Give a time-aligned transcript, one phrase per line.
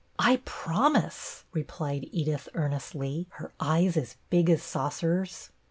[0.17, 5.51] "I promise," replied Edith, earnestly, her eyes as big as saucers.